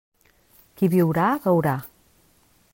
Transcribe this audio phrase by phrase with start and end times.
[0.79, 1.77] Qui viurà, veurà.